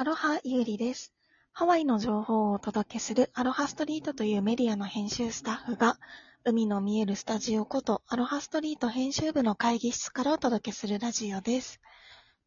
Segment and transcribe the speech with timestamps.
[0.00, 1.12] アロハゆうりです。
[1.52, 5.98] ハワイの情報をお届けするアロハストリートというメディアの編集スタッフが、
[6.42, 11.82] 海の見えるスタジオことアロハストリート編集部の会議室からお届けするラジオです。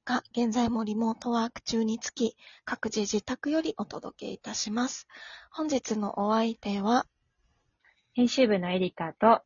[0.04, 2.36] が、現在もリモートワーク中につき、
[2.66, 5.08] 各自自宅よりお届けいたします。
[5.52, 7.06] 本日のお相手は、
[8.14, 9.44] 編集部のエリカと、あ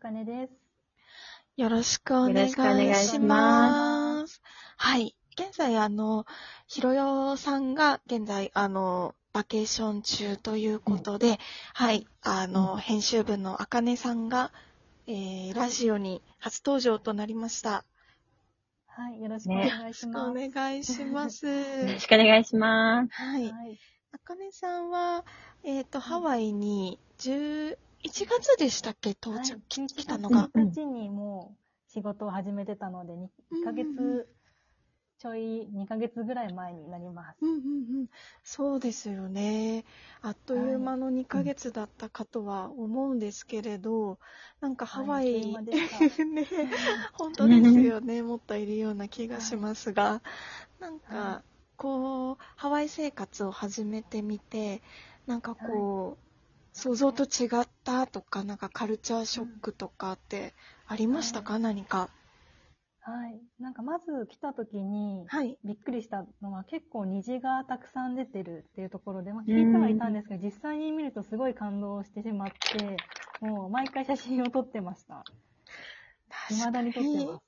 [0.00, 0.52] かねです。
[1.56, 2.94] よろしくお願いしま。
[2.94, 4.40] します
[4.76, 5.17] はい。
[5.38, 6.26] 現在、あの、
[6.66, 11.38] ひろよさんが現在、あの、バケーション中ということで、
[11.74, 12.08] はい。
[12.22, 14.50] あの、うん編集部のあかねさんが、
[15.06, 17.84] えー、ラジオに初登場となりました。
[18.88, 20.40] はい、よろしくおね願いします。
[20.40, 21.46] しくお願いします。
[21.46, 23.12] よろしくお願いします。
[23.12, 23.52] はい。
[23.52, 23.78] はい、
[24.10, 25.24] あかねさんは、
[25.62, 27.76] えっ、と、ハワイに11
[28.10, 29.10] 月でしたっけ？
[29.10, 30.50] 到はい着、き11来たのが。
[30.52, 31.54] 月1日にも
[31.88, 33.28] う仕事を始めてたので、2,
[33.64, 34.37] ヶうんうん月
[35.18, 37.36] ちょい、2ヶ月ぐらい前になります。
[37.42, 37.58] うんうんう
[38.04, 38.06] ん、
[38.44, 39.84] そうですよね。
[40.22, 44.18] あっという間の2ヶ月だったかとは思うんですけれど、
[44.60, 45.64] なんかハワイ、はい
[46.24, 46.46] ね、
[47.14, 48.22] 本当ですよね。
[48.22, 50.22] もっといるような気がしますが、
[50.78, 51.42] なんかは、
[51.76, 54.82] こう、ハワイ生活を始めてみて、
[55.26, 60.54] なんかこう、想像と違ったとか、なんかカルチャーショックとかって
[60.86, 62.08] ありましたか、何か。
[63.08, 63.40] はい。
[63.58, 65.56] なんかまず来た時に、はい。
[65.64, 72.98] びっくりしたのが結構虹がたくさん出てるっていうところで、まあ、聞いてはいたんですけど、実際に見るとすごい感動してしまって、
[73.40, 75.24] もう毎回写真を撮ってました。
[76.48, 77.40] 未だに撮ってま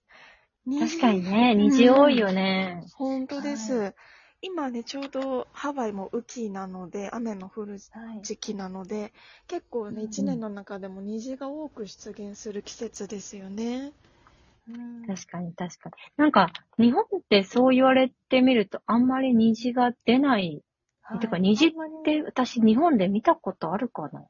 [0.88, 0.97] す。
[0.97, 2.83] 確かにね、虹多いよね。
[2.94, 3.75] 本当です。
[3.75, 3.94] は
[4.42, 8.22] 今ね、ちょうどハワイも雨季なので、雨の降るはい。
[8.22, 9.12] 時期なので、
[9.47, 13.92] 結構ね、うん一年の中でも虹が多く出現する季節ですよね。
[14.75, 15.95] うん確かに確かに。
[16.17, 20.62] なんか、日本ってそう言われてみると、あんまり虹が出ない。
[21.21, 21.73] てか、虹っ
[22.05, 24.25] て私、日本で見たことあるかな？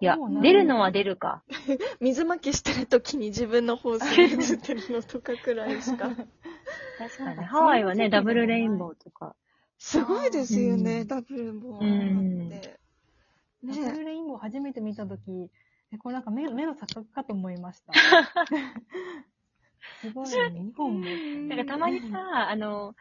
[0.00, 1.42] いや出るのは出るか。
[2.00, 6.10] 水まきしてる時に自分のホースに映ってるのとかくらいしか。
[6.98, 7.44] 確かに。
[7.44, 9.34] ハワイはね、ダブルレインボーとか。
[9.78, 11.86] すごいですよね、うんダブルもあって。
[11.86, 12.54] うんダ
[13.62, 15.50] ブねルレインボー初めて見たとき、
[15.92, 17.92] え、これなんか目目の錯覚かと思いました。
[20.02, 21.06] すごいよね、日本も。
[21.48, 22.94] なんかたまにさ、あの、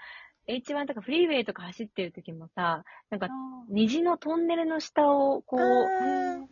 [0.48, 3.30] H1 とかフリーウェイとか走ってる時もさ、なんか
[3.70, 5.62] 虹のトンネルの下をこう、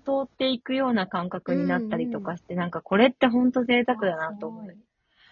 [0.06, 4.78] 通っていくような感覚になったりとかして、なんかこれってほんと贅沢だなと思う。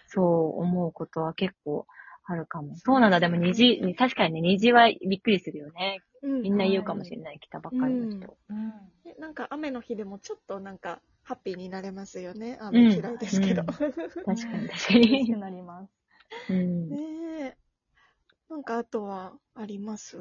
[0.08, 1.86] そう思うことは結構
[2.24, 2.74] あるかも。
[2.76, 6.00] そうなんだ、でも虹、確かにね、虹はびっくりするよね。
[6.26, 8.36] うんみんな言うかもしれない、来たばっかりの人。
[8.50, 8.72] うん。
[9.04, 12.58] ねなんか雨の日でもちょっとなんかハッピーになれますよね。
[12.60, 13.62] 雨嫌いですけど。
[13.62, 13.66] うん
[14.26, 15.36] 確かに確か嬉しくに。
[15.36, 15.90] なります。
[16.48, 16.88] うん。
[16.90, 16.98] ね
[17.40, 17.56] え。
[18.48, 20.18] なんかあとはあります？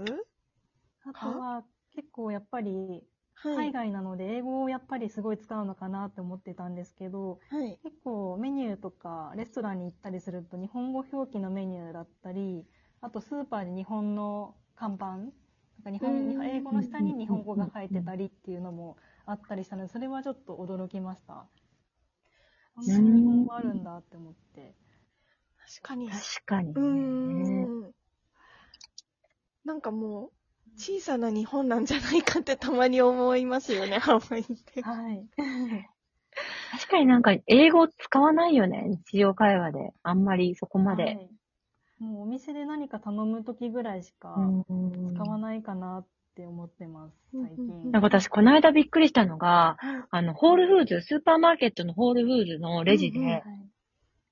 [1.06, 3.04] あとは、結構やっぱり、
[3.36, 3.56] はい。
[3.56, 7.80] 海外なので英語をやっぱりすごい使うのかなって思ってたんですけど、はい。
[7.84, 12.66] 結構メニューとかレストランに行ったりすると日本語表記のメニューだったり、
[13.02, 15.32] あとスーパーに日本の看板、
[15.92, 21.46] 日本うん英語の下に日本語が書いてたりっていうのもあったりしたので、それはちょっと驚きました。
[22.76, 24.74] こんなに日本語あるんだって思って。
[25.80, 26.10] 確かに。
[26.10, 26.80] 確かにう。
[26.80, 27.94] ん。
[29.64, 30.32] なんかもう、
[30.78, 34.82] 小さな日本なんじゃないかってたまに思いますよね、ハワイって。
[34.82, 35.26] はい。
[36.72, 39.94] 確かになんか英語使わないよね、日常会話で。
[40.04, 41.14] あんまりそこまはで。
[41.14, 41.30] い
[42.00, 45.16] もうお店で何か頼むときぐらいしかうん。
[45.16, 47.92] 使わないかなって思ってます、最近。
[47.92, 50.04] なんか私、この間びっくりしたのが、はい。
[50.10, 53.44] あの、ホールフーズ、スーパーマーケットのホールフーズのレジで、うんうんはい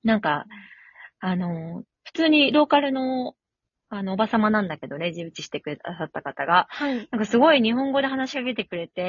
[0.03, 0.47] なんか、
[1.22, 3.35] あの、普通にローカルの、
[3.88, 7.07] あの、おばさまなんだけど、レジ打ちしてくださった方が、はい。
[7.09, 9.01] なんかすごい日本語で話しかけてくれて、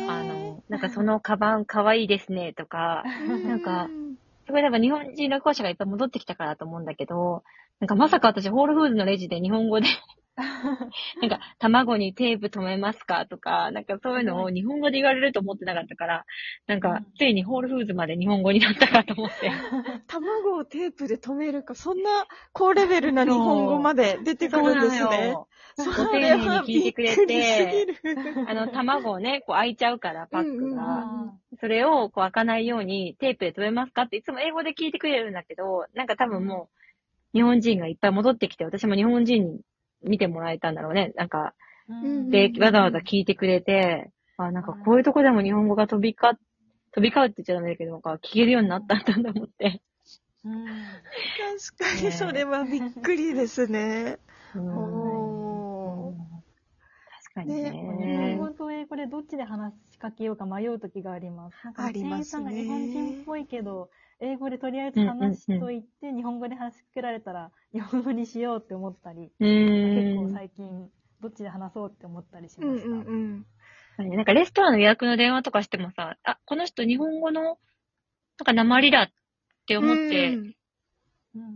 [0.00, 0.10] えー。
[0.10, 3.04] あの、なんかそのカバンかわいいですね、とか、
[3.44, 4.16] なんかうん
[4.46, 7.42] すごいなんか日本人旅行者がいっぱい戻ってきたからだと思うんだけど、
[7.80, 9.86] なんかまさか私、ホールフーズのレジで日本語で、
[10.36, 16.26] なんか、卵にテープ止めますかとか、なんかそういうのを日本語で言われると思ってなかったから、
[16.66, 19.50] なんかうん、ついにホールフーズまで日本語になったかと思って。
[20.08, 25.30] 卵をテープで止めるか、そんな高レベルな日本語まで出てくるんですね。
[25.30, 25.48] よ。
[25.76, 27.86] そご丁寧に聞いてくれて
[28.46, 36.85] あの、卵をね、こう開いちゃうから、パックうんうんそれをこう開かないようにテープで止めますかっていつも英語で聞いてくれるんだけど、なんか多分もう、
[37.34, 39.60] 日本人がいっぱい戻ってきて、私も日本人に
[40.02, 41.12] 見てもらえたんだろうね。
[41.16, 41.54] なんか、
[42.30, 46.38] で、わざわざ聞いてくれて、あ、なんかこういうとこでも日本語が飛び交っ、
[46.92, 49.82] 飛び交うって言っちゃダメだけど、なんか聞けるようになったんだと思って。
[50.44, 50.64] うん
[51.74, 54.18] 確かにそれはびっくりですね。
[54.54, 56.16] うんおー
[57.34, 57.70] 確かにね。
[57.72, 61.56] ね日本語と英語でどっちで話しかけようか迷う時があります。
[61.64, 63.90] なんかあり店員ますねさんが日本人っぽいけど、
[64.20, 70.32] 英語でとりあえず話しといて、日本語で話しかけられたら、日本語にしようって思ったり、う結構ん。
[70.32, 70.90] 最近、
[71.20, 72.88] どっちで話そうって思ったりしうんました。
[72.88, 73.46] うん
[73.98, 74.16] うん。
[74.16, 77.56] なんかレストランの予約の電話とかしてもさ、あ、この人日本語の、なん
[78.44, 79.08] か鉛だっ
[79.66, 80.56] て思って、うんうん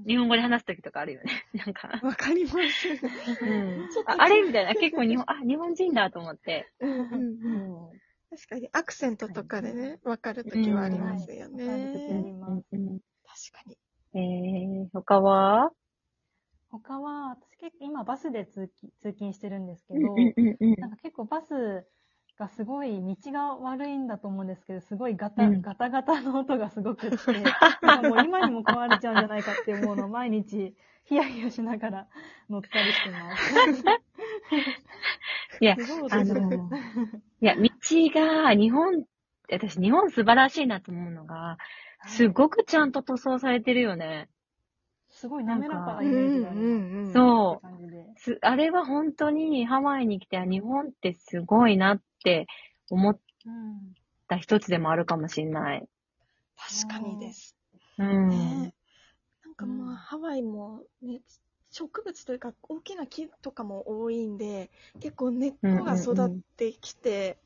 [0.07, 1.45] 日本語で話すときとかあるよね。
[1.55, 2.01] なんか。
[2.03, 2.57] わかります。
[2.59, 4.75] うんああれみたいな。
[4.75, 6.67] 結構日本、あ、日本人だと思って。
[6.81, 8.01] うんうんううんん。
[8.31, 12.23] 確かにアクセントとかでね、わかるときはありますよわかる時あね。
[12.25, 12.67] ります。
[12.73, 13.01] うん
[13.53, 13.79] 確かに。
[14.15, 15.71] えー、他は？
[16.71, 20.01] 他は、私結構今バスで通勤通勤してるんですけど、
[20.77, 21.87] なんか結構バス
[22.39, 27.17] がすごい道が悪いんだと思うんですけど、すごいガタ、うんガタガタの音がすごくって、
[27.83, 30.75] なんかもう今にも壊れちゃうんじゃないかって思うのを毎日
[31.05, 32.09] ヒヤヒヤしながら
[32.49, 33.55] 乗ったりしてます。
[35.61, 35.77] いや、
[36.11, 36.71] あの、
[37.41, 37.71] いや、道
[38.15, 39.05] が、日本、
[39.51, 41.59] 私、日本素晴らしいなと思うのが、
[42.07, 44.29] すごくちゃんと塗装されてるよね。
[45.11, 46.69] すごい滑らかなうイメージがあります。
[46.69, 47.13] んうんうん。
[47.13, 52.47] そうあれは本当にハワイに来て、あ日本ってすごいなって
[52.89, 53.95] 思っうん。
[54.29, 55.85] た一つでもあるかもしれない。
[56.57, 57.57] 確かにです。
[57.99, 58.29] うん。
[58.29, 58.75] ね
[59.45, 61.21] なんかうんまあ、ハワイもね、
[61.71, 64.71] 植物というか大きな木とかも多いんで、
[65.01, 67.39] 結構根っこが育ってきて、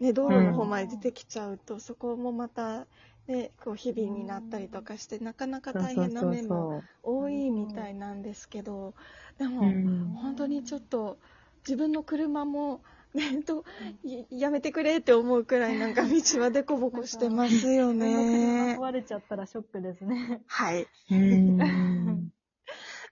[0.00, 2.86] ね、道路の方まで出てきちゃうと、そこもまた、
[3.26, 8.94] ね、こう日々になったりとかして、なかなか大変な面も多いみたいなんですけど、
[9.38, 10.08] でも、うん。
[10.22, 11.18] 本当にちょっと
[11.66, 12.80] 自分の車も、
[13.14, 13.64] ね、と
[14.04, 18.76] いやめてくれって思うくらいなんか 道はデコボコしてますよね。
[18.78, 20.42] 壊れちゃったらショックですね。
[20.46, 20.86] はい。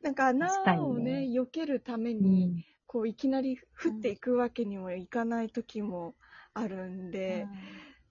[0.00, 0.06] うん。
[0.06, 1.28] なんか穴をね、ね。
[1.32, 2.64] 避けるためうに、ん。
[2.87, 6.14] こういきなり降っていくわけにもいかない時も
[6.54, 7.50] あるんで、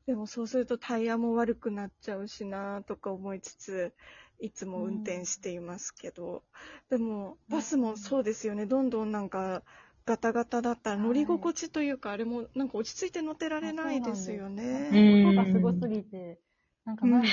[0.07, 3.93] でもそうするとタイヤも悪くなっちゃうしなとか思いつつ、
[4.39, 6.43] いつも運転していますけど、
[6.89, 9.63] でもバスもそうですよね、どんどんなんか
[10.05, 14.49] ガタガタだったら乗り心地というか、あれもなんか落ち着いて乗ってられないですよ
[14.91, 14.97] うね。
[14.97, 16.39] ん音がすごすぎて、
[16.85, 17.27] なんか何、こ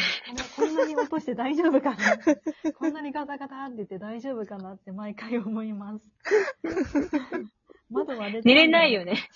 [0.63, 1.99] のこんなに落として大丈夫かな
[2.73, 6.11] こんなにガタガタって言って大丈夫かなって毎回思います。
[7.91, 9.29] 窓割れちゃう寝れないよね。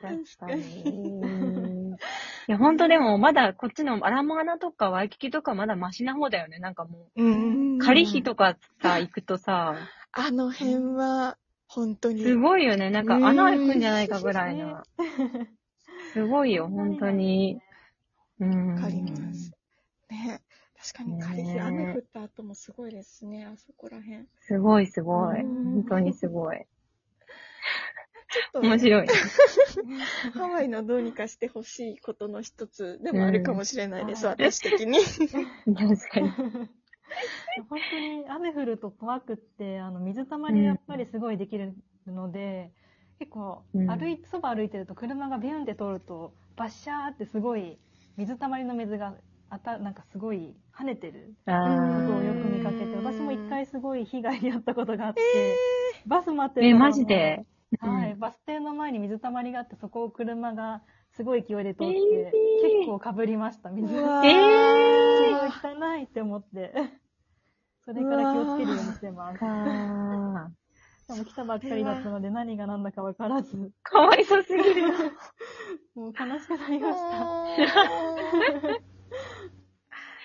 [0.00, 1.90] 確確かに。
[1.90, 1.96] い
[2.46, 6.58] や、本当でも、まだこっちのアラモアナとかワイキキとかまだマシな方だよね。
[6.58, 9.76] なんかもうんう、仮費とかさ、行くとさ、
[10.12, 11.36] あの辺は
[11.68, 12.22] 本当に。
[12.22, 12.90] すごいよね。
[12.90, 14.82] なんか穴開くんじゃないかぐらいな。
[16.12, 17.60] すごいよ、本当に。
[18.40, 18.74] うん。
[18.74, 19.52] わかります。
[20.10, 20.40] ね
[20.82, 24.26] 確かに仮日、ね雨降った後もすごいですね、あそこら辺。
[24.40, 25.40] すごいすごい。
[25.40, 26.66] うん本当にすごい。
[28.32, 29.06] ちょっとね面白い。
[30.34, 34.98] ハワイのどうにかしてほしいことの一つでもあるかもしれないです、うん私的に。
[35.76, 36.30] 確かに。
[37.68, 41.74] 本当に雨降ると怖くって、あの、水たまりがやっぱりすごいできる
[42.06, 42.72] ので、
[43.20, 43.86] 結構、うん。
[43.86, 47.78] 歩いて、そば歩いてると車がビュンって通ると、バッシャーってすごい、
[48.16, 49.14] 水たまりの水が、
[49.50, 51.34] あた、なんかすごい跳ねてる。
[51.46, 51.52] あ
[52.06, 55.20] ことをよく見かけて、うん私も一回すごい被害に遭ったことがあって、
[56.06, 57.44] バス待ってーえ、るところのマジで？
[57.80, 62.62] はい、バス停の前に水たまりがあって、そこを車がすごい勢いで通って、えー。
[62.62, 63.88] 結構かぶりました、水。
[63.92, 64.30] すごい
[65.30, 66.72] うわえ汚いって思って。
[67.84, 69.40] それから気をつけるようにしてます。
[71.10, 74.88] しあかも来たばっかりだったので何が何だかわからず、ーかわいそうすぎる。
[75.94, 77.26] もう悲しくなりました。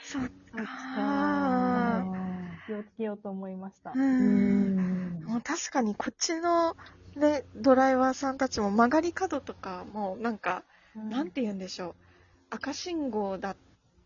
[0.04, 0.24] そっ
[0.56, 2.06] か
[2.68, 3.92] 気をつけようと思いました。
[3.92, 4.00] う。
[4.00, 5.24] うんん。
[5.26, 6.76] もう確かにこっちの、
[7.16, 10.64] ね、ドライバーさんたちも曲がり角とかもなんか、
[10.96, 11.96] なんて言うんでしょう。
[12.52, 13.56] 赤信号だ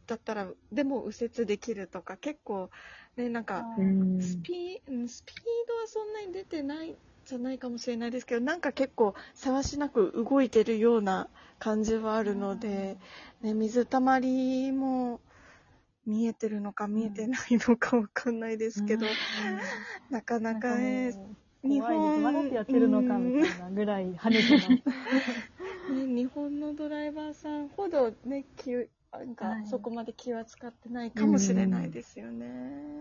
[0.08, 2.72] だったら、でも右折できるとか、結構、
[3.18, 5.36] ね、なんか、うんスピスピー
[5.68, 11.28] ドはそんなに出てないじゃないかもしれないですけど、なんか結構、せわしなく動いてるような
[11.60, 12.98] 感じはあるので、
[13.42, 15.20] ね、水たまりも
[16.06, 19.06] 見えてるのか見えてないのかわかんないですけど、
[20.10, 21.14] なかなかね、
[21.64, 22.22] 日怖いです。
[22.22, 24.70] 本わざとやってるのかみたいなぐらい跳ねてます。
[25.94, 28.72] ね、日本のドライバーさんほどね、気
[29.12, 32.99] なんかはいそこまで気は使ってないかもしれないですよね。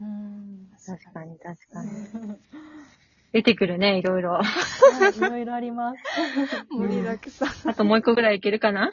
[0.00, 1.90] うん確かに、確かに。
[3.32, 4.32] 出てくるね、いろいろ。
[4.34, 4.42] は
[5.14, 5.98] いいろいろあります。
[6.70, 7.48] 盛りだくさん。
[7.70, 8.92] あともう一個ぐらいいけるかな？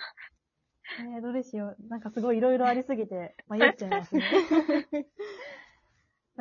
[0.99, 1.87] えー、どれしよう。
[1.87, 4.23] なんかすごいいろいろありすぎて 迷っちゃいますね。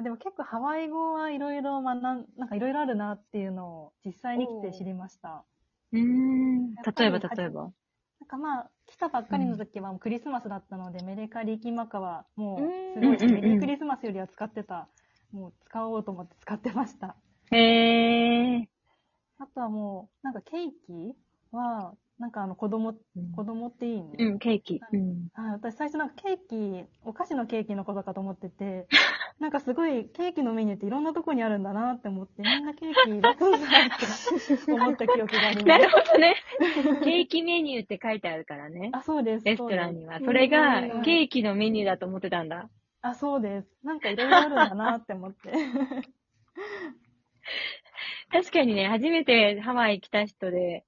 [0.03, 5.45] でも結構ハワイ語はいろいろ学ん、なんかいろいろあるなっていうのを実際に来て知りました。
[5.93, 6.75] うーん。
[6.75, 7.71] 例えば、例えば。
[8.31, 12.59] かまあ、来たばっかりの時はもうクリスマスだったので、メレカリキマカはもう、
[12.95, 14.89] すごい、うんうんうんメリークリスマスよりは使ってた。
[15.33, 17.17] もう使おうと思って使ってました。
[17.51, 18.65] へー。
[19.39, 21.15] あとはもう、なんかケーキ
[21.51, 24.11] は、なんかあの子供、うん子供っていいね。
[24.19, 24.79] うん、ケーキ。
[24.93, 25.29] うん。
[25.33, 26.37] はい、私最初なんかケー
[26.83, 28.87] キ、お菓子のケーキのことかと思ってて、
[29.41, 33.33] なんかすごいケーキのメニューっていろんなとこにあるんだなって思って、みんなケーキ出すんだっ
[34.67, 35.89] て思った記憶がありなます。
[35.89, 36.35] るほどね。
[37.05, 38.91] ケーキメニューって書いてあるからね。
[38.93, 39.47] あ、そうです。
[39.47, 40.21] レストランには。
[40.21, 42.69] それがうんケーキのメニューだと思ってたんだ。
[43.01, 43.69] あ、そうです。
[43.83, 45.53] なんかいろいろあるんだなって思って。
[48.31, 50.85] 確かにね、初めてハワイ来た人で、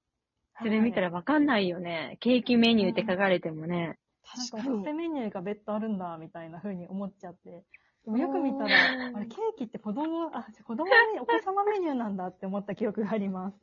[0.62, 2.18] それ見たら、らわかんないよね。
[2.20, 3.98] ケーキメニューって書かれてもね。
[4.36, 4.94] なん確かにかカフェ。
[4.94, 7.64] メニューが別途あるんだ、みたいな風に思っちゃって。
[8.04, 8.68] でもよく見たら、
[9.08, 13.56] うんあれ、ケーキって子供、あ、じゃあ子供に、お子様メニューなんだって思った記憶があります。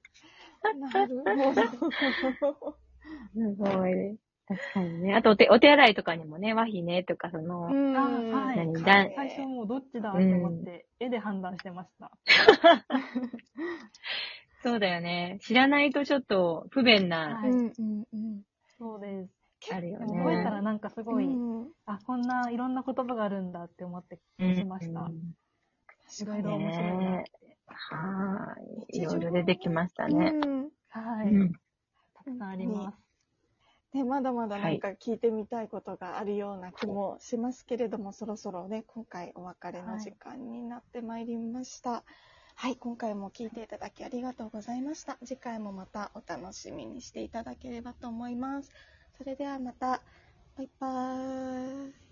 [0.77, 1.63] なるほど。
[3.34, 4.20] すごい。
[4.48, 5.13] 確かにね。
[5.13, 8.01] あとお手、お手洗いとかにもね、和比ね、とか、その、うんあ
[8.36, 8.82] はい何だ
[9.15, 12.12] 最初もうどっちだと思って、絵で判断してました。
[14.62, 15.39] そうだよね。
[15.42, 18.42] 知らないとちょっと不便な、はいうんうんうん。
[18.78, 19.74] そうです。
[19.74, 20.62] あるよでも覚えたらね。
[20.62, 25.01] なんかすごい、うんあ、こんないろんな言葉があるんだって思ってしました。
[25.01, 25.34] うん
[26.22, 27.32] いろいろ面白いなって。
[27.68, 29.00] はーい。
[29.01, 30.32] いろいろ出てきましたね。
[30.44, 31.28] うんはい。
[31.34, 31.51] うん。
[32.16, 33.10] たくさんあります。
[33.94, 42.04] ね、まだまだなんか聞いてみたいことがあるような気もしますけれども、そろそろね、今回お別れの時間になってまいりました。
[42.62, 45.18] はい、今回も聞いていただきありがとうございました。
[45.24, 48.70] 次回もまたお楽しみにしていただければと思います。
[49.18, 50.01] それではまた、
[50.58, 52.09] バイバーイ。